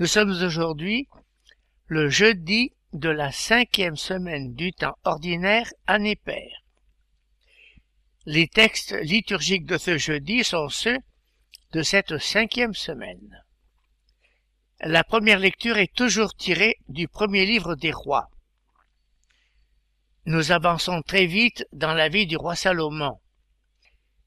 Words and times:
Nous 0.00 0.06
sommes 0.06 0.30
aujourd'hui 0.30 1.08
le 1.86 2.08
jeudi 2.08 2.72
de 2.94 3.10
la 3.10 3.30
cinquième 3.32 3.98
semaine 3.98 4.54
du 4.54 4.72
temps 4.72 4.96
ordinaire 5.04 5.70
année 5.86 6.16
paire. 6.16 6.64
Les 8.24 8.48
textes 8.48 8.92
liturgiques 9.02 9.66
de 9.66 9.76
ce 9.76 9.98
jeudi 9.98 10.42
sont 10.42 10.70
ceux 10.70 10.96
de 11.72 11.82
cette 11.82 12.16
cinquième 12.16 12.72
semaine. 12.72 13.44
La 14.80 15.04
première 15.04 15.38
lecture 15.38 15.76
est 15.76 15.94
toujours 15.94 16.34
tirée 16.34 16.76
du 16.88 17.06
premier 17.06 17.44
livre 17.44 17.74
des 17.74 17.92
rois. 17.92 18.30
Nous 20.24 20.50
avançons 20.50 21.02
très 21.02 21.26
vite 21.26 21.66
dans 21.74 21.92
la 21.92 22.08
vie 22.08 22.26
du 22.26 22.38
roi 22.38 22.56
Salomon. 22.56 23.20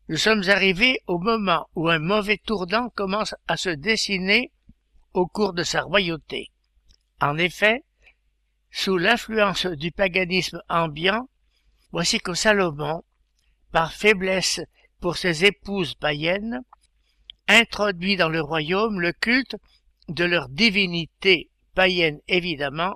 Nous 0.08 0.18
sommes 0.18 0.44
arrivés 0.50 1.00
au 1.08 1.18
moment 1.18 1.68
où 1.74 1.90
un 1.90 1.98
mauvais 1.98 2.38
tournant 2.38 2.90
commence 2.90 3.34
à 3.48 3.58
se 3.58 3.70
dessiner 3.70 4.52
au 5.14 5.28
cours 5.28 5.54
de 5.54 5.64
sa 5.64 5.82
royauté. 5.82 6.52
En 7.22 7.38
effet, 7.38 7.84
sous 8.72 8.98
l'influence 8.98 9.66
du 9.66 9.92
paganisme 9.92 10.62
ambiant, 10.70 11.30
voici 11.92 12.20
que 12.20 12.34
Salomon, 12.34 13.04
par 13.72 13.94
faiblesse 13.94 14.62
pour 15.00 15.18
ses 15.18 15.46
épouses 15.46 15.96
païennes, 15.96 16.62
introduit 17.48 18.18
dans 18.18 18.30
le 18.30 18.42
royaume 18.42 19.00
le 19.00 19.14
culte 19.14 19.56
de 20.08 20.24
leur 20.24 20.50
divinité 20.50 21.50
païenne 21.76 22.20
évidemment, 22.28 22.96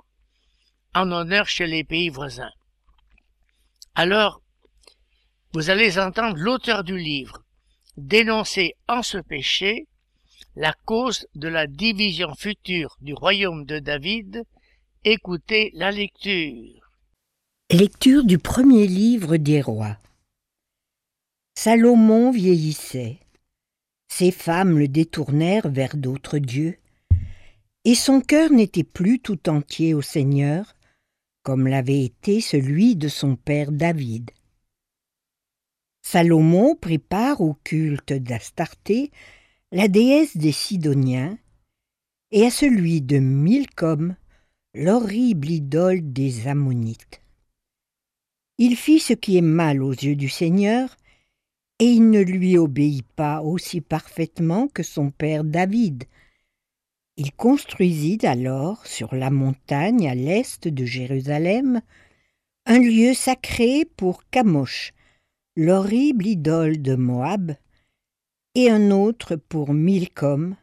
en 0.94 1.10
honneur 1.12 1.46
chez 1.46 1.66
les 1.66 1.84
pays 1.84 2.08
voisins. 2.08 2.50
Alors, 3.94 4.42
vous 5.52 5.70
allez 5.70 5.98
entendre 5.98 6.36
l'auteur 6.36 6.84
du 6.84 6.98
livre 6.98 7.42
dénoncer 7.96 8.74
en 8.86 9.02
ce 9.02 9.18
péché 9.18 9.86
la 10.58 10.74
cause 10.86 11.28
de 11.36 11.46
la 11.46 11.68
division 11.68 12.34
future 12.34 12.96
du 13.00 13.14
royaume 13.14 13.64
de 13.64 13.78
David. 13.78 14.42
Écoutez 15.04 15.70
la 15.74 15.92
lecture. 15.92 16.90
Lecture 17.70 18.24
du 18.24 18.38
premier 18.38 18.88
livre 18.88 19.36
des 19.36 19.62
rois. 19.62 19.96
Salomon 21.56 22.32
vieillissait. 22.32 23.20
Ses 24.08 24.32
femmes 24.32 24.80
le 24.80 24.88
détournèrent 24.88 25.68
vers 25.68 25.96
d'autres 25.96 26.38
dieux, 26.38 26.76
et 27.84 27.94
son 27.94 28.20
cœur 28.20 28.50
n'était 28.50 28.82
plus 28.82 29.20
tout 29.20 29.48
entier 29.48 29.94
au 29.94 30.02
Seigneur, 30.02 30.74
comme 31.44 31.68
l'avait 31.68 32.02
été 32.02 32.40
celui 32.40 32.96
de 32.96 33.06
son 33.06 33.36
père 33.36 33.70
David. 33.70 34.32
Salomon 36.02 36.74
prit 36.74 36.98
part 36.98 37.42
au 37.42 37.54
culte 37.62 38.12
d'Astarté, 38.12 39.12
la 39.70 39.86
déesse 39.86 40.34
des 40.36 40.52
Sidoniens, 40.52 41.36
et 42.30 42.46
à 42.46 42.50
celui 42.50 43.02
de 43.02 43.18
Milcom, 43.18 44.16
l'horrible 44.72 45.50
idole 45.50 46.12
des 46.12 46.48
Ammonites. 46.48 47.20
Il 48.56 48.76
fit 48.76 48.98
ce 48.98 49.12
qui 49.12 49.36
est 49.36 49.42
mal 49.42 49.82
aux 49.82 49.92
yeux 49.92 50.16
du 50.16 50.30
Seigneur, 50.30 50.96
et 51.80 51.84
il 51.84 52.10
ne 52.10 52.20
lui 52.20 52.56
obéit 52.56 53.06
pas 53.14 53.42
aussi 53.42 53.82
parfaitement 53.82 54.68
que 54.68 54.82
son 54.82 55.10
père 55.10 55.44
David. 55.44 56.04
Il 57.18 57.32
construisit 57.32 58.24
alors 58.24 58.86
sur 58.86 59.14
la 59.14 59.30
montagne 59.30 60.08
à 60.08 60.14
l'est 60.14 60.66
de 60.66 60.84
Jérusalem 60.86 61.82
un 62.64 62.78
lieu 62.78 63.12
sacré 63.12 63.84
pour 63.96 64.24
Camosh, 64.30 64.92
l'horrible 65.56 66.26
idole 66.26 66.80
de 66.80 66.94
Moab, 66.94 67.54
et 68.60 68.70
un 68.70 68.90
autre 68.90 69.36
pour 69.36 69.72
Milcom, 69.72 70.56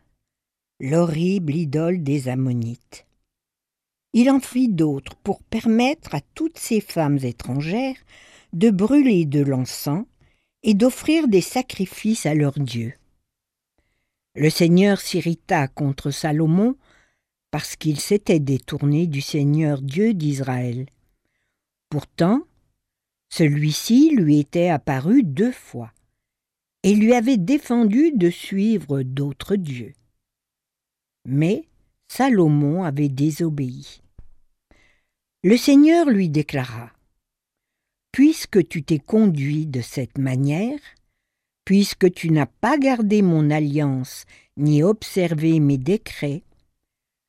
l'horrible 0.82 1.56
idole 1.56 2.04
des 2.04 2.28
Ammonites. 2.28 3.06
Il 4.12 4.30
en 4.30 4.42
fit 4.42 4.68
d'autres 4.68 5.16
pour 5.24 5.42
permettre 5.42 6.14
à 6.14 6.20
toutes 6.34 6.58
ces 6.58 6.82
femmes 6.82 7.20
étrangères 7.24 7.96
de 8.52 8.70
brûler 8.70 9.24
de 9.24 9.40
l'encens 9.40 10.06
et 10.62 10.74
d'offrir 10.74 11.30
des 11.30 11.40
sacrifices 11.40 12.26
à 12.26 12.36
leurs 12.36 12.60
dieux. 12.60 12.96
Le 14.36 14.50
Seigneur 14.50 15.00
s'irrita 15.00 15.70
contre 15.70 16.12
Salomon 16.12 16.76
parce 17.50 17.78
qu'il 17.78 18.02
s'était 18.02 18.42
détourné 18.42 19.08
du 19.08 19.22
Seigneur 19.22 19.82
Dieu 19.82 20.14
d'Israël. 20.14 20.86
Pourtant, 21.90 22.42
celui-ci 23.30 24.10
lui 24.14 24.40
était 24.40 24.68
apparu 24.68 25.24
deux 25.24 25.54
fois 25.54 25.94
et 26.86 26.94
lui 26.94 27.16
avait 27.16 27.38
défendu 27.38 28.12
de 28.12 28.30
suivre 28.30 29.02
d'autres 29.02 29.56
dieux. 29.56 29.94
Mais 31.28 31.64
Salomon 32.08 32.84
avait 32.84 33.10
désobéi. 33.10 34.04
Le 35.44 35.58
Seigneur 35.58 36.08
lui 36.08 36.30
déclara 36.30 36.92
Puisque 38.12 38.68
tu 38.68 38.84
t'es 38.84 39.00
conduit 39.00 39.66
de 39.66 39.82
cette 39.82 40.20
manière, 40.20 40.78
puisque 41.66 42.14
tu 42.14 42.30
n'as 42.30 42.46
pas 42.46 42.78
gardé 42.78 43.24
mon 43.24 43.50
alliance 43.50 44.26
ni 44.56 44.84
observé 44.84 45.60
mes 45.60 45.80
décrets, 45.80 46.44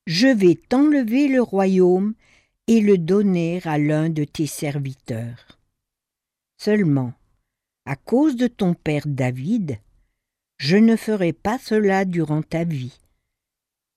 je 0.07 0.29
vais 0.29 0.57
t'enlever 0.69 1.29
le 1.29 1.41
royaume 1.41 2.13
et 2.67 2.83
le 2.83 2.99
donner 2.99 3.63
à 3.65 3.79
l'un 3.79 4.11
de 4.11 4.25
tes 4.25 4.47
serviteurs. 4.47 5.59
Seulement, 6.59 7.15
à 7.87 7.97
cause 7.97 8.37
de 8.37 8.49
ton 8.49 8.75
père 8.75 9.05
David, 9.07 9.79
je 10.59 10.77
ne 10.77 10.97
ferai 10.97 11.33
pas 11.33 11.59
cela 11.59 12.05
durant 12.05 12.43
ta 12.43 12.65
vie. 12.65 12.99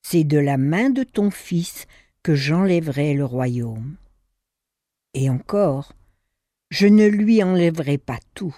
C'est 0.02 0.24
de 0.24 0.38
la 0.38 0.56
main 0.56 0.90
de 0.90 1.02
ton 1.02 1.30
fils 1.30 1.86
que 2.22 2.34
j'enlèverai 2.34 3.14
le 3.14 3.24
royaume. 3.24 3.96
Et 5.14 5.28
encore, 5.28 5.92
je 6.70 6.86
ne 6.86 7.06
lui 7.06 7.42
enlèverai 7.42 7.98
pas 7.98 8.20
tout. 8.34 8.56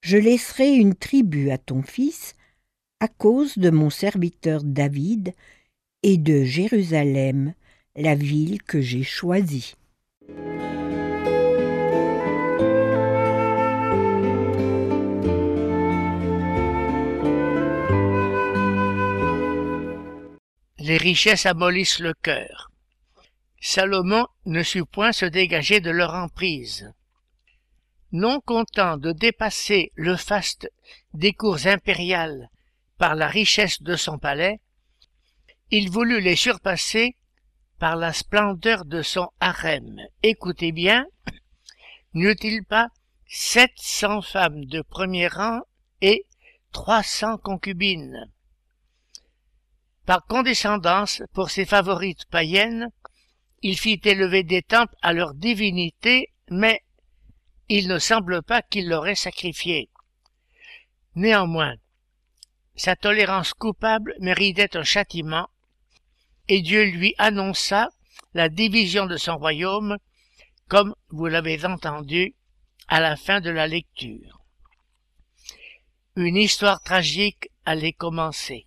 Je 0.00 0.16
laisserai 0.16 0.74
une 0.74 0.94
tribu 0.94 1.50
à 1.50 1.58
ton 1.58 1.82
fils 1.82 2.34
à 3.00 3.08
cause 3.08 3.58
de 3.58 3.70
mon 3.70 3.90
serviteur 3.90 4.62
David 4.64 5.34
et 6.02 6.16
de 6.16 6.44
Jérusalem, 6.44 7.52
la 7.96 8.14
ville 8.14 8.62
que 8.62 8.80
j'ai 8.80 9.02
choisie. 9.02 9.74
Les 20.92 20.98
richesses 20.98 21.46
amollissent 21.46 22.00
le 22.00 22.12
cœur. 22.12 22.70
Salomon 23.62 24.26
ne 24.44 24.62
sut 24.62 24.84
point 24.84 25.12
se 25.12 25.24
dégager 25.24 25.80
de 25.80 25.90
leur 25.90 26.12
emprise. 26.12 26.92
Non 28.12 28.40
content 28.40 28.98
de 28.98 29.12
dépasser 29.12 29.90
le 29.94 30.16
faste 30.16 30.70
des 31.14 31.32
cours 31.32 31.66
impériales 31.66 32.50
par 32.98 33.14
la 33.14 33.26
richesse 33.26 33.82
de 33.82 33.96
son 33.96 34.18
palais, 34.18 34.60
il 35.70 35.90
voulut 35.90 36.20
les 36.20 36.36
surpasser 36.36 37.16
par 37.78 37.96
la 37.96 38.12
splendeur 38.12 38.84
de 38.84 39.00
son 39.00 39.30
harem. 39.40 39.98
Écoutez 40.22 40.72
bien, 40.72 41.06
n'eut-il 42.12 42.66
pas 42.66 42.88
sept 43.26 43.72
cents 43.76 44.20
femmes 44.20 44.66
de 44.66 44.82
premier 44.82 45.28
rang 45.28 45.62
et 46.02 46.26
trois 46.70 47.02
cents 47.02 47.38
concubines? 47.38 48.30
Par 50.06 50.26
condescendance 50.26 51.22
pour 51.32 51.50
ses 51.50 51.64
favorites 51.64 52.26
païennes, 52.26 52.88
il 53.62 53.78
fit 53.78 54.00
élever 54.04 54.42
des 54.42 54.62
temples 54.62 54.96
à 55.02 55.12
leur 55.12 55.34
divinité, 55.34 56.32
mais 56.50 56.82
il 57.68 57.88
ne 57.88 57.98
semble 57.98 58.42
pas 58.42 58.62
qu'il 58.62 58.88
l'aurait 58.88 59.14
sacrifié. 59.14 59.88
Néanmoins, 61.14 61.76
sa 62.74 62.96
tolérance 62.96 63.54
coupable 63.54 64.14
méritait 64.18 64.76
un 64.76 64.82
châtiment, 64.82 65.48
et 66.48 66.60
Dieu 66.60 66.84
lui 66.84 67.14
annonça 67.18 67.88
la 68.34 68.48
division 68.48 69.06
de 69.06 69.16
son 69.16 69.36
royaume, 69.36 69.98
comme 70.68 70.94
vous 71.10 71.26
l'avez 71.26 71.64
entendu 71.64 72.34
à 72.88 73.00
la 73.00 73.16
fin 73.16 73.40
de 73.40 73.50
la 73.50 73.66
lecture. 73.66 74.40
Une 76.16 76.36
histoire 76.36 76.82
tragique 76.82 77.48
allait 77.64 77.92
commencer. 77.92 78.66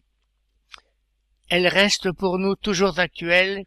Elle 1.49 1.67
reste 1.67 2.11
pour 2.11 2.39
nous 2.39 2.55
toujours 2.55 2.99
actuelle 2.99 3.65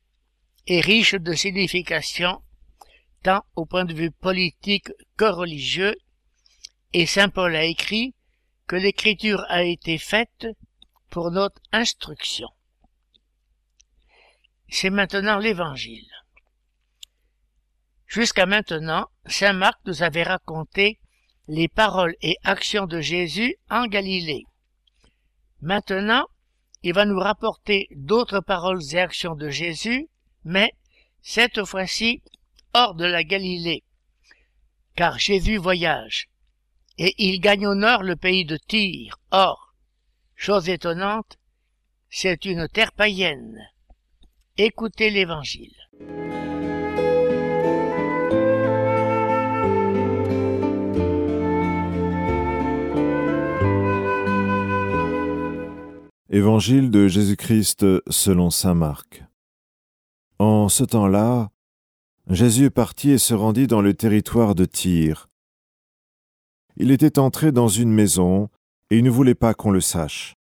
et 0.66 0.80
riche 0.80 1.14
de 1.14 1.32
signification, 1.32 2.42
tant 3.22 3.44
au 3.56 3.66
point 3.66 3.84
de 3.84 3.94
vue 3.94 4.10
politique 4.10 4.90
que 5.16 5.24
religieux, 5.24 5.94
et 6.92 7.06
saint 7.06 7.28
Paul 7.28 7.54
a 7.54 7.64
écrit 7.64 8.14
que 8.66 8.76
l'écriture 8.76 9.44
a 9.48 9.62
été 9.62 9.98
faite 9.98 10.46
pour 11.10 11.30
notre 11.30 11.60
instruction. 11.72 12.48
C'est 14.68 14.90
maintenant 14.90 15.38
l'évangile. 15.38 16.08
Jusqu'à 18.06 18.46
maintenant, 18.46 19.08
saint 19.26 19.52
Marc 19.52 19.78
nous 19.86 20.02
avait 20.02 20.22
raconté 20.22 20.98
les 21.46 21.68
paroles 21.68 22.14
et 22.20 22.36
actions 22.44 22.86
de 22.86 23.00
Jésus 23.00 23.56
en 23.70 23.86
Galilée. 23.86 24.44
Maintenant, 25.60 26.26
il 26.82 26.94
va 26.94 27.04
nous 27.04 27.18
rapporter 27.18 27.88
d'autres 27.90 28.40
paroles 28.40 28.82
et 28.92 28.98
actions 28.98 29.34
de 29.34 29.48
Jésus, 29.48 30.08
mais 30.44 30.72
cette 31.22 31.64
fois-ci 31.64 32.22
hors 32.74 32.94
de 32.94 33.04
la 33.04 33.24
Galilée, 33.24 33.82
car 34.94 35.18
Jésus 35.18 35.56
voyage, 35.56 36.28
et 36.98 37.14
il 37.18 37.40
gagne 37.40 37.66
au 37.66 37.74
nord 37.74 38.02
le 38.02 38.16
pays 38.16 38.44
de 38.44 38.56
Tyr. 38.56 39.18
Or, 39.30 39.74
chose 40.34 40.68
étonnante, 40.68 41.38
c'est 42.10 42.44
une 42.44 42.68
terre 42.68 42.92
païenne. 42.92 43.58
Écoutez 44.56 45.10
l'Évangile. 45.10 45.76
Évangile 56.30 56.90
de 56.90 57.08
Jésus-Christ 57.08 57.86
selon 58.10 58.50
saint 58.50 58.74
Marc. 58.74 59.24
En 60.38 60.68
ce 60.68 60.84
temps-là, 60.84 61.50
Jésus 62.28 62.70
partit 62.70 63.12
et 63.12 63.18
se 63.18 63.32
rendit 63.32 63.66
dans 63.66 63.80
le 63.80 63.94
territoire 63.94 64.54
de 64.54 64.66
Tyr. 64.66 65.30
Il 66.76 66.90
était 66.90 67.18
entré 67.18 67.50
dans 67.50 67.68
une 67.68 67.90
maison, 67.90 68.50
et 68.90 68.98
il 68.98 69.04
ne 69.04 69.10
voulait 69.10 69.34
pas 69.34 69.54
qu'on 69.54 69.70
le 69.70 69.80
sache, 69.80 70.34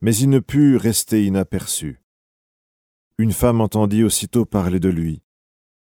mais 0.00 0.16
il 0.16 0.30
ne 0.30 0.38
put 0.38 0.78
rester 0.78 1.26
inaperçu. 1.26 2.00
Une 3.18 3.32
femme 3.32 3.60
entendit 3.60 4.04
aussitôt 4.04 4.46
parler 4.46 4.80
de 4.80 4.88
lui. 4.88 5.20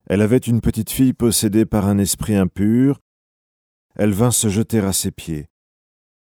Elle 0.06 0.22
avait 0.22 0.38
une 0.38 0.62
petite 0.62 0.88
fille 0.88 1.12
possédée 1.12 1.66
par 1.66 1.86
un 1.86 1.98
esprit 1.98 2.34
impur. 2.34 2.98
Elle 3.94 4.14
vint 4.14 4.30
se 4.30 4.48
jeter 4.48 4.78
à 4.78 4.94
ses 4.94 5.10
pieds. 5.10 5.50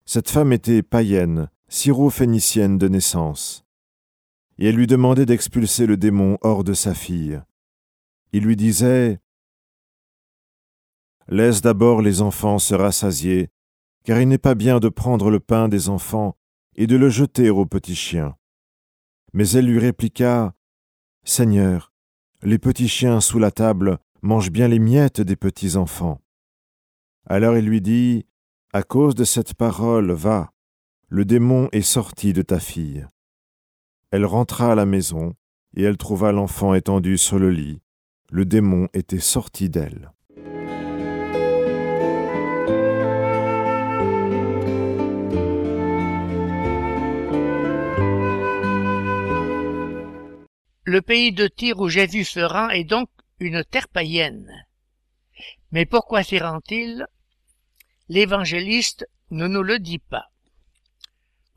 Cette 0.03 0.29
femme 0.29 0.51
était 0.51 0.83
païenne, 0.83 1.49
syro-phénicienne 1.69 2.77
de 2.77 2.87
naissance. 2.87 3.65
Et 4.57 4.69
elle 4.69 4.75
lui 4.75 4.87
demandait 4.87 5.25
d'expulser 5.25 5.85
le 5.85 5.97
démon 5.97 6.37
hors 6.41 6.63
de 6.63 6.73
sa 6.73 6.93
fille. 6.93 7.41
Il 8.31 8.43
lui 8.43 8.55
disait 8.55 9.19
Laisse 11.27 11.61
d'abord 11.61 12.01
les 12.01 12.21
enfants 12.21 12.57
se 12.57 12.73
rassasier, 12.73 13.49
car 14.05 14.19
il 14.21 14.27
n'est 14.27 14.37
pas 14.37 14.55
bien 14.55 14.79
de 14.79 14.89
prendre 14.89 15.29
le 15.29 15.39
pain 15.39 15.67
des 15.67 15.89
enfants 15.89 16.37
et 16.75 16.87
de 16.87 16.95
le 16.95 17.09
jeter 17.09 17.49
aux 17.49 17.65
petits 17.65 17.95
chiens. 17.95 18.37
Mais 19.33 19.49
elle 19.49 19.65
lui 19.65 19.79
répliqua 19.79 20.55
Seigneur, 21.25 21.91
les 22.41 22.59
petits 22.59 22.87
chiens 22.87 23.19
sous 23.19 23.39
la 23.39 23.51
table 23.51 23.99
mangent 24.21 24.51
bien 24.51 24.69
les 24.69 24.79
miettes 24.79 25.19
des 25.19 25.35
petits 25.35 25.75
enfants. 25.75 26.21
Alors 27.25 27.57
il 27.57 27.65
lui 27.65 27.81
dit 27.81 28.25
À 28.71 28.83
cause 28.83 29.15
de 29.15 29.25
cette 29.25 29.53
parole, 29.53 30.11
va, 30.13 30.53
le 31.09 31.23
démon 31.23 31.69
est 31.71 31.81
sorti 31.81 32.33
de 32.33 32.41
ta 32.41 32.59
fille. 32.59 33.07
Elle 34.11 34.25
rentra 34.25 34.73
à 34.73 34.75
la 34.75 34.85
maison, 34.85 35.33
et 35.75 35.83
elle 35.83 35.97
trouva 35.97 36.33
l'enfant 36.33 36.73
étendu 36.73 37.17
sur 37.17 37.39
le 37.39 37.49
lit. 37.49 37.81
Le 38.29 38.43
démon 38.43 38.89
était 38.93 39.19
sorti 39.19 39.69
d'elle. 39.69 40.11
Le 50.83 51.01
pays 51.01 51.31
de 51.31 51.47
Tyr 51.47 51.79
où 51.79 51.87
Jésus 51.87 52.25
se 52.25 52.39
rend 52.41 52.69
est 52.69 52.83
donc 52.83 53.09
une 53.39 53.63
terre 53.63 53.87
païenne. 53.87 54.51
Mais 55.71 55.85
pourquoi 55.85 56.23
s'y 56.23 56.39
rend-il? 56.39 57.05
L'évangéliste 58.09 59.05
ne 59.31 59.47
nous 59.47 59.63
le 59.63 59.79
dit 59.79 59.99
pas 59.99 60.31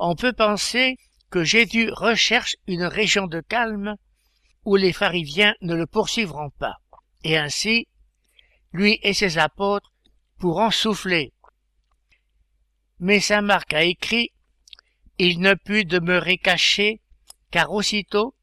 on 0.01 0.17
peut 0.17 0.33
penser 0.33 0.97
que 1.31 1.45
Jésus 1.45 1.91
recherche 1.93 2.57
une 2.67 2.85
région 2.85 3.27
de 3.27 3.41
calme 3.41 3.97
où 4.65 4.77
les 4.77 4.93
pharisiens 4.93 5.55
ne 5.61 5.75
le 5.75 5.87
poursuivront 5.87 6.51
pas, 6.59 6.77
et 7.23 7.37
ainsi, 7.37 7.87
lui 8.73 8.99
et 9.03 9.15
ses 9.15 9.39
apôtres 9.39 9.93
pourront 10.39 10.71
souffler. 10.71 11.33
Mais 12.99 13.21
saint 13.21 13.43
Marc 13.43 13.75
a 13.75 13.83
écrit 13.83 14.31
Il 15.19 15.41
ne 15.41 15.55
put 15.55 15.85
demeurer 15.85 16.39
caché, 16.39 17.01
car 17.51 17.71
aussitôt, 17.71 18.35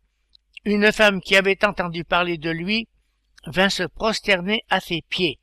une 0.63 0.91
femme 0.91 1.21
qui 1.21 1.35
avait 1.35 1.65
entendu 1.65 2.03
parler 2.03 2.37
de 2.37 2.51
lui 2.51 2.87
vint 3.47 3.69
se 3.69 3.83
prosterner 3.83 4.63
à 4.69 4.79
ses 4.79 5.01
pieds. 5.01 5.39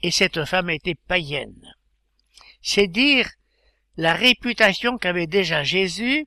Et 0.00 0.10
cette 0.10 0.44
femme 0.46 0.70
était 0.70 0.94
païenne. 0.94 1.74
C'est 2.62 2.86
dire 2.86 3.28
la 3.96 4.14
réputation 4.14 4.98
qu'avait 4.98 5.26
déjà 5.26 5.62
Jésus, 5.62 6.26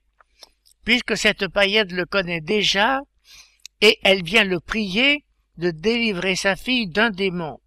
puisque 0.84 1.18
cette 1.18 1.48
païenne 1.48 1.94
le 1.94 2.06
connaît 2.06 2.42
déjà, 2.42 3.02
et 3.82 4.00
elle 4.04 4.24
vient 4.24 4.44
le 4.44 4.60
prier 4.60 5.26
de 5.58 5.72
délivrer 5.72 6.36
sa 6.36 6.56
fille 6.56 6.88
d'un 6.88 7.10
démon. 7.10 7.60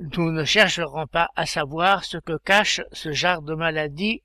Nous 0.00 0.32
ne 0.32 0.44
chercherons 0.44 1.06
pas 1.06 1.28
à 1.36 1.46
savoir 1.46 2.04
ce 2.04 2.18
que 2.18 2.36
cache 2.38 2.80
ce 2.92 3.12
genre 3.12 3.42
de 3.42 3.54
maladie, 3.54 4.22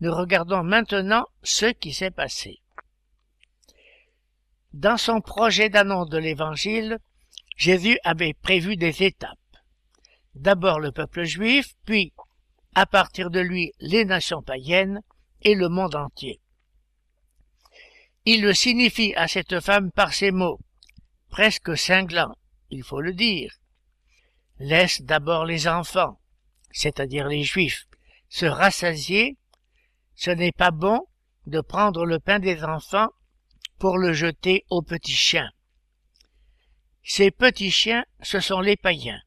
nous 0.00 0.14
regardons 0.14 0.62
maintenant 0.62 1.24
ce 1.42 1.66
qui 1.66 1.92
s'est 1.92 2.10
passé. 2.10 2.60
Dans 4.72 4.96
son 4.96 5.20
projet 5.20 5.68
d'annonce 5.68 6.08
de 6.08 6.18
l'Évangile, 6.18 6.98
Jésus 7.56 7.98
avait 8.04 8.34
prévu 8.34 8.76
des 8.76 9.02
étapes. 9.02 9.36
D'abord 10.34 10.80
le 10.80 10.92
peuple 10.92 11.24
juif, 11.24 11.74
puis 11.84 12.12
à 12.74 12.86
partir 12.86 13.30
de 13.30 13.40
lui 13.40 13.72
les 13.80 14.04
nations 14.04 14.42
païennes 14.42 15.00
et 15.42 15.54
le 15.54 15.68
monde 15.68 15.94
entier. 15.94 16.40
Il 18.24 18.42
le 18.42 18.52
signifie 18.52 19.14
à 19.14 19.28
cette 19.28 19.60
femme 19.60 19.90
par 19.90 20.12
ces 20.12 20.30
mots, 20.30 20.60
presque 21.30 21.76
cinglants, 21.76 22.36
il 22.70 22.82
faut 22.82 23.00
le 23.00 23.14
dire. 23.14 23.54
Laisse 24.58 25.02
d'abord 25.02 25.46
les 25.46 25.66
enfants, 25.66 26.20
c'est-à-dire 26.70 27.26
les 27.26 27.42
juifs, 27.42 27.86
se 28.28 28.46
rassasier. 28.46 29.36
Ce 30.14 30.30
n'est 30.30 30.52
pas 30.52 30.70
bon 30.70 31.06
de 31.46 31.60
prendre 31.62 32.04
le 32.04 32.18
pain 32.18 32.38
des 32.38 32.62
enfants 32.62 33.08
pour 33.78 33.96
le 33.96 34.12
jeter 34.12 34.66
aux 34.68 34.82
petits 34.82 35.12
chiens. 35.12 35.50
Ces 37.02 37.30
petits 37.30 37.70
chiens, 37.70 38.04
ce 38.20 38.40
sont 38.40 38.60
les 38.60 38.76
païens 38.76 39.20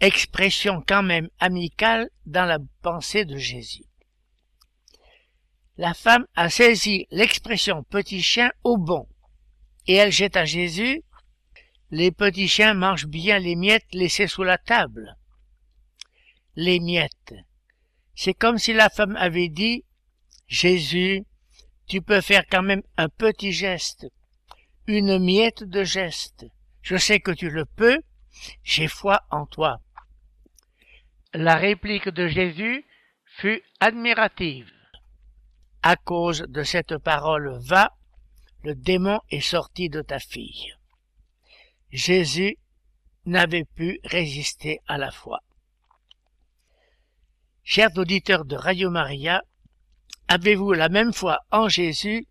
expression 0.00 0.82
quand 0.86 1.02
même 1.02 1.28
amicale 1.38 2.10
dans 2.26 2.46
la 2.46 2.58
pensée 2.82 3.24
de 3.24 3.36
Jésus. 3.36 3.84
La 5.76 5.94
femme 5.94 6.26
a 6.34 6.50
saisi 6.50 7.06
l'expression 7.10 7.84
petit 7.84 8.22
chien 8.22 8.50
au 8.64 8.76
bon, 8.76 9.06
et 9.86 9.94
elle 9.94 10.12
jette 10.12 10.36
à 10.36 10.44
Jésus 10.44 11.02
Les 11.90 12.12
petits 12.12 12.48
chiens 12.48 12.74
mangent 12.74 13.06
bien 13.06 13.38
les 13.38 13.56
miettes 13.56 13.92
laissées 13.92 14.28
sous 14.28 14.44
la 14.44 14.58
table. 14.58 15.16
Les 16.54 16.78
miettes. 16.78 17.34
C'est 18.14 18.34
comme 18.34 18.58
si 18.58 18.72
la 18.72 18.90
femme 18.90 19.16
avait 19.16 19.48
dit 19.48 19.84
Jésus, 20.46 21.24
tu 21.86 22.02
peux 22.02 22.20
faire 22.20 22.44
quand 22.48 22.62
même 22.62 22.82
un 22.96 23.08
petit 23.08 23.52
geste, 23.52 24.06
une 24.86 25.18
miette 25.18 25.64
de 25.64 25.82
geste. 25.82 26.46
Je 26.82 26.96
sais 26.96 27.20
que 27.20 27.30
tu 27.30 27.50
le 27.50 27.64
peux, 27.64 27.98
j'ai 28.62 28.88
foi 28.88 29.22
en 29.30 29.46
toi. 29.46 29.80
La 31.32 31.54
réplique 31.54 32.08
de 32.08 32.26
Jésus 32.26 32.84
fut 33.24 33.62
admirative. 33.78 34.72
À 35.80 35.94
cause 35.94 36.40
de 36.48 36.64
cette 36.64 36.98
parole 36.98 37.56
va, 37.60 37.96
le 38.64 38.74
démon 38.74 39.20
est 39.30 39.40
sorti 39.40 39.88
de 39.88 40.02
ta 40.02 40.18
fille. 40.18 40.74
Jésus 41.92 42.58
n'avait 43.26 43.64
pu 43.64 44.00
résister 44.02 44.80
à 44.88 44.98
la 44.98 45.12
foi. 45.12 45.38
Chers 47.62 47.96
auditeurs 47.96 48.44
de 48.44 48.56
Radio 48.56 48.90
Maria, 48.90 49.44
avez-vous 50.26 50.72
la 50.72 50.88
même 50.88 51.12
foi 51.12 51.38
en 51.52 51.68
Jésus 51.68 52.26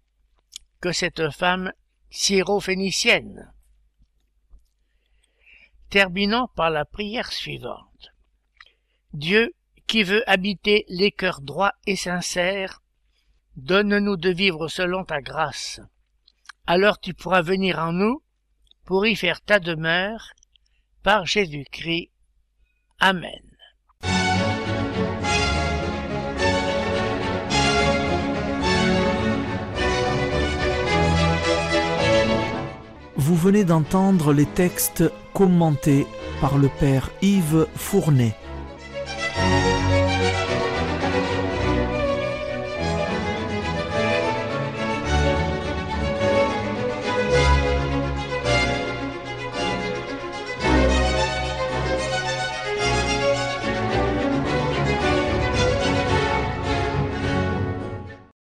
que 0.81 0.91
cette 0.91 1.29
femme 1.29 1.71
syro-phénicienne? 2.09 3.53
Terminons 5.89 6.49
par 6.53 6.69
la 6.69 6.83
prière 6.83 7.31
suivante. 7.31 7.88
Dieu, 9.13 9.53
qui 9.87 10.03
veut 10.03 10.23
habiter 10.29 10.85
les 10.87 11.11
cœurs 11.11 11.41
droits 11.41 11.73
et 11.87 11.95
sincères, 11.95 12.81
Donne-nous 13.55 14.15
de 14.15 14.29
vivre 14.29 14.69
selon 14.69 15.03
ta 15.03 15.21
grâce. 15.21 15.81
Alors 16.65 16.97
tu 16.99 17.13
pourras 17.13 17.41
venir 17.41 17.79
en 17.79 17.91
nous 17.91 18.21
pour 18.85 19.05
y 19.05 19.17
faire 19.17 19.41
ta 19.41 19.59
demeure 19.59 20.29
par 21.03 21.25
Jésus-Christ. 21.25 22.09
Amen. 23.01 23.43
Vous 33.17 33.35
venez 33.35 33.65
d'entendre 33.65 34.31
les 34.31 34.45
textes 34.45 35.03
commentés 35.33 36.07
par 36.39 36.57
le 36.57 36.69
Père 36.79 37.11
Yves 37.21 37.67
Fournet. 37.75 38.35